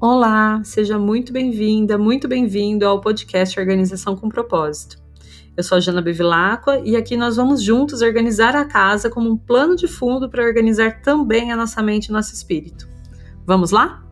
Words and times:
Olá, 0.00 0.62
seja 0.62 0.96
muito 0.96 1.32
bem-vinda, 1.32 1.98
muito 1.98 2.28
bem-vindo 2.28 2.86
ao 2.86 3.00
podcast 3.00 3.58
Organização 3.58 4.14
com 4.14 4.28
Propósito. 4.28 4.96
Eu 5.56 5.64
sou 5.64 5.76
a 5.76 5.80
Jana 5.80 6.00
Bevilacqua 6.00 6.80
e 6.84 6.94
aqui 6.94 7.16
nós 7.16 7.34
vamos 7.34 7.60
juntos 7.60 8.00
organizar 8.00 8.54
a 8.54 8.64
casa 8.64 9.10
como 9.10 9.28
um 9.28 9.36
plano 9.36 9.74
de 9.74 9.88
fundo 9.88 10.30
para 10.30 10.44
organizar 10.44 11.02
também 11.02 11.50
a 11.50 11.56
nossa 11.56 11.82
mente 11.82 12.06
e 12.06 12.12
nosso 12.12 12.32
espírito. 12.32 12.88
Vamos 13.44 13.72
lá? 13.72 14.04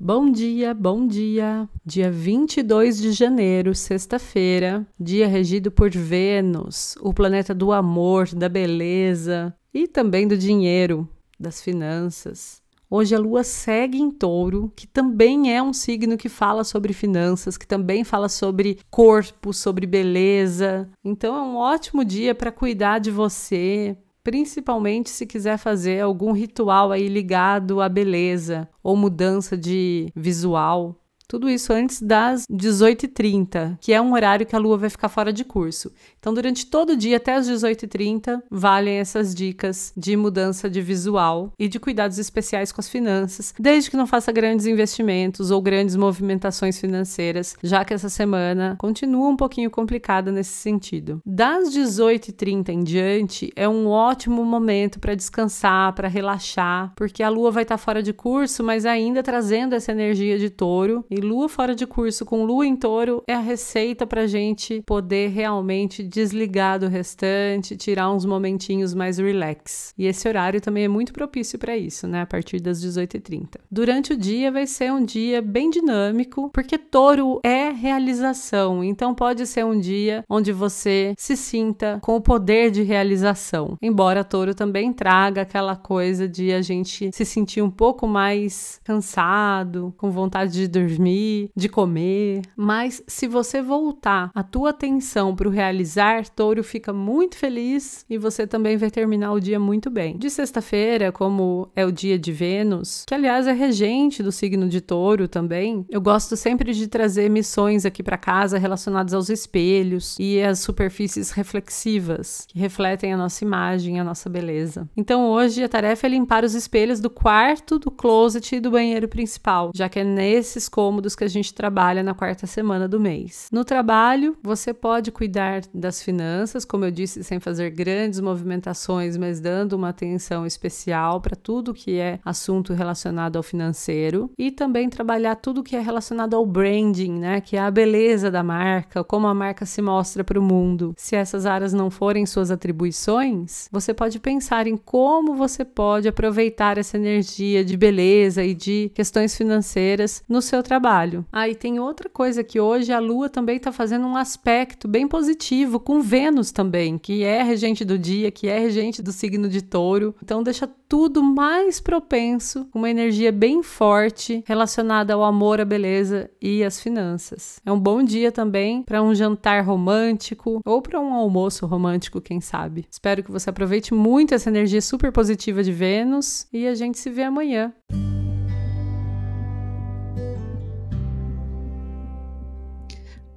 Bom 0.00 0.32
dia, 0.32 0.72
bom 0.72 1.06
dia. 1.06 1.68
Dia 1.84 2.10
22 2.10 3.02
de 3.02 3.12
janeiro, 3.12 3.74
sexta-feira, 3.74 4.86
dia 4.98 5.28
regido 5.28 5.70
por 5.70 5.90
Vênus, 5.90 6.96
o 7.02 7.12
planeta 7.12 7.54
do 7.54 7.70
amor, 7.70 8.28
da 8.34 8.48
beleza 8.48 9.54
e 9.74 9.86
também 9.86 10.26
do 10.26 10.34
dinheiro, 10.36 11.06
das 11.38 11.60
finanças. 11.60 12.62
Hoje 12.90 13.14
a 13.14 13.18
lua 13.18 13.44
segue 13.44 13.98
em 13.98 14.10
touro, 14.10 14.72
que 14.74 14.86
também 14.86 15.54
é 15.54 15.62
um 15.62 15.74
signo 15.74 16.16
que 16.16 16.28
fala 16.28 16.64
sobre 16.64 16.94
finanças, 16.94 17.58
que 17.58 17.66
também 17.66 18.02
fala 18.02 18.30
sobre 18.30 18.78
corpo, 18.90 19.52
sobre 19.52 19.86
beleza. 19.86 20.88
Então 21.04 21.36
é 21.36 21.42
um 21.42 21.56
ótimo 21.56 22.02
dia 22.02 22.34
para 22.34 22.50
cuidar 22.50 22.98
de 22.98 23.10
você, 23.10 23.94
principalmente 24.24 25.10
se 25.10 25.26
quiser 25.26 25.58
fazer 25.58 26.00
algum 26.00 26.32
ritual 26.32 26.90
aí 26.90 27.08
ligado 27.08 27.82
à 27.82 27.90
beleza 27.90 28.66
ou 28.82 28.96
mudança 28.96 29.54
de 29.54 30.10
visual. 30.16 30.96
Tudo 31.28 31.50
isso 31.50 31.74
antes 31.74 32.00
das 32.00 32.46
18h30, 32.50 33.76
que 33.82 33.92
é 33.92 34.00
um 34.00 34.14
horário 34.14 34.46
que 34.46 34.56
a 34.56 34.58
lua 34.58 34.78
vai 34.78 34.88
ficar 34.88 35.10
fora 35.10 35.30
de 35.30 35.44
curso. 35.44 35.92
Então, 36.18 36.32
durante 36.32 36.64
todo 36.64 36.94
o 36.94 36.96
dia, 36.96 37.18
até 37.18 37.34
as 37.34 37.46
18h30, 37.46 38.44
valem 38.50 38.94
essas 38.94 39.34
dicas 39.34 39.92
de 39.94 40.16
mudança 40.16 40.70
de 40.70 40.80
visual 40.80 41.52
e 41.58 41.68
de 41.68 41.78
cuidados 41.78 42.18
especiais 42.18 42.72
com 42.72 42.80
as 42.80 42.88
finanças, 42.88 43.52
desde 43.60 43.90
que 43.90 43.96
não 43.96 44.06
faça 44.06 44.32
grandes 44.32 44.64
investimentos 44.64 45.50
ou 45.50 45.60
grandes 45.60 45.96
movimentações 45.96 46.80
financeiras, 46.80 47.54
já 47.62 47.84
que 47.84 47.92
essa 47.92 48.08
semana 48.08 48.76
continua 48.78 49.28
um 49.28 49.36
pouquinho 49.36 49.70
complicada 49.70 50.32
nesse 50.32 50.52
sentido. 50.52 51.20
Das 51.26 51.68
18h30 51.74 52.70
em 52.70 52.82
diante, 52.82 53.52
é 53.54 53.68
um 53.68 53.86
ótimo 53.88 54.42
momento 54.46 54.98
para 54.98 55.14
descansar, 55.14 55.92
para 55.92 56.08
relaxar, 56.08 56.90
porque 56.96 57.22
a 57.22 57.28
lua 57.28 57.50
vai 57.50 57.64
estar 57.64 57.76
fora 57.76 58.02
de 58.02 58.14
curso, 58.14 58.64
mas 58.64 58.86
ainda 58.86 59.22
trazendo 59.22 59.74
essa 59.74 59.92
energia 59.92 60.38
de 60.38 60.48
touro 60.48 61.04
e 61.10 61.17
lua 61.20 61.48
fora 61.48 61.74
de 61.74 61.86
curso 61.86 62.24
com 62.24 62.44
lua 62.44 62.66
em 62.66 62.76
touro 62.76 63.22
é 63.26 63.34
a 63.34 63.40
receita 63.40 64.06
para 64.06 64.26
gente 64.26 64.82
poder 64.86 65.28
realmente 65.30 66.02
desligar 66.02 66.78
do 66.78 66.88
restante, 66.88 67.76
tirar 67.76 68.10
uns 68.10 68.24
momentinhos 68.24 68.94
mais 68.94 69.18
relax. 69.18 69.92
E 69.96 70.06
esse 70.06 70.28
horário 70.28 70.60
também 70.60 70.84
é 70.84 70.88
muito 70.88 71.12
propício 71.12 71.58
para 71.58 71.76
isso, 71.76 72.06
né? 72.06 72.22
A 72.22 72.26
partir 72.26 72.60
das 72.60 72.82
18h30. 72.82 73.56
Durante 73.70 74.12
o 74.12 74.16
dia 74.16 74.52
vai 74.52 74.66
ser 74.66 74.92
um 74.92 75.04
dia 75.04 75.42
bem 75.42 75.70
dinâmico, 75.70 76.50
porque 76.52 76.78
touro 76.78 77.40
é 77.42 77.70
realização, 77.70 78.84
então 78.84 79.14
pode 79.14 79.46
ser 79.46 79.64
um 79.64 79.78
dia 79.78 80.24
onde 80.28 80.52
você 80.52 81.14
se 81.16 81.36
sinta 81.36 81.98
com 82.02 82.16
o 82.16 82.20
poder 82.20 82.70
de 82.70 82.82
realização. 82.82 83.76
Embora 83.82 84.24
touro 84.24 84.54
também 84.54 84.92
traga 84.92 85.42
aquela 85.42 85.76
coisa 85.76 86.28
de 86.28 86.52
a 86.52 86.62
gente 86.62 87.10
se 87.12 87.24
sentir 87.24 87.62
um 87.62 87.70
pouco 87.70 88.06
mais 88.06 88.80
cansado, 88.84 89.94
com 89.96 90.10
vontade 90.10 90.52
de 90.52 90.68
dormir 90.68 91.07
dormir, 91.08 91.50
de 91.56 91.68
comer, 91.68 92.42
mas 92.56 93.02
se 93.06 93.26
você 93.26 93.62
voltar 93.62 94.30
a 94.34 94.42
tua 94.42 94.70
atenção 94.70 95.34
para 95.34 95.48
o 95.48 95.50
realizar, 95.50 96.28
touro 96.28 96.62
fica 96.62 96.92
muito 96.92 97.36
feliz 97.36 98.04
e 98.08 98.18
você 98.18 98.46
também 98.46 98.76
vai 98.76 98.90
terminar 98.90 99.32
o 99.32 99.40
dia 99.40 99.58
muito 99.58 99.90
bem. 99.90 100.16
De 100.18 100.28
sexta-feira, 100.28 101.10
como 101.10 101.70
é 101.74 101.84
o 101.84 101.92
dia 101.92 102.18
de 102.18 102.32
Vênus, 102.32 103.04
que 103.06 103.14
aliás 103.14 103.46
é 103.46 103.52
regente 103.52 104.22
do 104.22 104.30
signo 104.30 104.68
de 104.68 104.80
touro 104.80 105.26
também, 105.26 105.86
eu 105.88 106.00
gosto 106.00 106.36
sempre 106.36 106.72
de 106.72 106.86
trazer 106.86 107.30
missões 107.30 107.86
aqui 107.86 108.02
para 108.02 108.18
casa 108.18 108.58
relacionadas 108.58 109.14
aos 109.14 109.28
espelhos 109.28 110.16
e 110.18 110.40
às 110.42 110.60
superfícies 110.60 111.30
reflexivas 111.30 112.46
que 112.48 112.58
refletem 112.58 113.12
a 113.12 113.16
nossa 113.16 113.44
imagem, 113.44 113.98
a 113.98 114.04
nossa 114.04 114.28
beleza. 114.28 114.88
Então 114.96 115.30
hoje 115.30 115.62
a 115.62 115.68
tarefa 115.68 116.06
é 116.06 116.10
limpar 116.10 116.44
os 116.44 116.54
espelhos 116.54 117.00
do 117.00 117.08
quarto, 117.08 117.78
do 117.78 117.90
closet 117.90 118.56
e 118.56 118.60
do 118.60 118.70
banheiro 118.70 119.08
principal, 119.08 119.70
já 119.74 119.88
que 119.88 120.00
é 120.00 120.04
nesses 120.04 120.68
cômodos 120.68 120.97
cômodos 120.98 121.14
que 121.14 121.24
a 121.24 121.28
gente 121.28 121.54
trabalha 121.54 122.02
na 122.02 122.12
quarta 122.12 122.46
semana 122.46 122.88
do 122.88 122.98
mês. 122.98 123.48
No 123.52 123.64
trabalho, 123.64 124.36
você 124.42 124.74
pode 124.74 125.12
cuidar 125.12 125.62
das 125.72 126.02
finanças, 126.02 126.64
como 126.64 126.84
eu 126.84 126.90
disse, 126.90 127.22
sem 127.22 127.38
fazer 127.38 127.70
grandes 127.70 128.20
movimentações, 128.20 129.16
mas 129.16 129.40
dando 129.40 129.74
uma 129.74 129.90
atenção 129.90 130.44
especial 130.44 131.20
para 131.20 131.36
tudo 131.36 131.72
que 131.72 131.98
é 131.98 132.18
assunto 132.24 132.72
relacionado 132.72 133.36
ao 133.36 133.42
financeiro 133.42 134.30
e 134.36 134.50
também 134.50 134.88
trabalhar 134.88 135.36
tudo 135.36 135.62
que 135.62 135.76
é 135.76 135.80
relacionado 135.80 136.34
ao 136.34 136.44
branding, 136.44 137.12
né, 137.12 137.40
que 137.40 137.56
é 137.56 137.60
a 137.60 137.70
beleza 137.70 138.30
da 138.30 138.42
marca, 138.42 139.04
como 139.04 139.26
a 139.28 139.34
marca 139.34 139.64
se 139.64 139.80
mostra 139.80 140.24
para 140.24 140.38
o 140.38 140.42
mundo. 140.42 140.94
Se 140.96 141.14
essas 141.14 141.46
áreas 141.46 141.72
não 141.72 141.90
forem 141.90 142.26
suas 142.26 142.50
atribuições, 142.50 143.68
você 143.70 143.94
pode 143.94 144.18
pensar 144.18 144.66
em 144.66 144.76
como 144.76 145.36
você 145.36 145.64
pode 145.64 146.08
aproveitar 146.08 146.76
essa 146.76 146.96
energia 146.96 147.64
de 147.64 147.76
beleza 147.76 148.42
e 148.42 148.54
de 148.54 148.90
questões 148.94 149.36
financeiras 149.36 150.22
no 150.28 150.42
seu 150.42 150.62
trabalho 150.62 150.87
trabalho. 150.88 151.26
Ah, 151.30 151.44
tem 151.54 151.78
outra 151.78 152.08
coisa 152.08 152.42
que 152.42 152.58
hoje 152.58 152.92
a 152.92 152.98
Lua 152.98 153.28
também 153.28 153.56
está 153.56 153.70
fazendo 153.70 154.06
um 154.06 154.16
aspecto 154.16 154.88
bem 154.88 155.06
positivo 155.06 155.78
com 155.78 156.00
Vênus 156.00 156.50
também, 156.50 156.96
que 156.96 157.22
é 157.22 157.42
regente 157.42 157.84
do 157.84 157.98
dia, 157.98 158.30
que 158.30 158.48
é 158.48 158.58
regente 158.58 159.02
do 159.02 159.12
signo 159.12 159.48
de 159.48 159.60
Touro. 159.60 160.14
Então 160.22 160.42
deixa 160.42 160.68
tudo 160.88 161.22
mais 161.22 161.78
propenso, 161.78 162.66
uma 162.74 162.88
energia 162.88 163.30
bem 163.30 163.62
forte 163.62 164.42
relacionada 164.46 165.12
ao 165.12 165.22
amor, 165.22 165.60
à 165.60 165.64
beleza 165.64 166.30
e 166.40 166.64
às 166.64 166.80
finanças. 166.80 167.60
É 167.66 167.70
um 167.70 167.78
bom 167.78 168.02
dia 168.02 168.32
também 168.32 168.82
para 168.82 169.02
um 169.02 169.14
jantar 169.14 169.62
romântico 169.64 170.62
ou 170.64 170.80
para 170.80 170.98
um 170.98 171.12
almoço 171.12 171.66
romântico, 171.66 172.20
quem 172.20 172.40
sabe. 172.40 172.86
Espero 172.90 173.22
que 173.22 173.30
você 173.30 173.50
aproveite 173.50 173.92
muito 173.92 174.34
essa 174.34 174.48
energia 174.48 174.80
super 174.80 175.12
positiva 175.12 175.62
de 175.62 175.72
Vênus 175.72 176.46
e 176.50 176.66
a 176.66 176.74
gente 176.74 176.98
se 176.98 177.10
vê 177.10 177.24
amanhã. 177.24 177.74